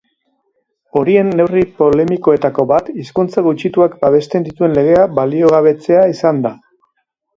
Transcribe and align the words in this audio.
Horien 1.01 1.27
neurri 1.39 1.65
polemikoenetako 1.81 2.65
bat 2.73 2.89
hizkuntza 3.03 3.43
gutxituak 3.49 3.99
babesten 4.07 4.49
dituen 4.49 4.75
legea 4.79 5.05
baliogabetzea 5.21 6.09
izan 6.15 6.41
da. 6.49 6.57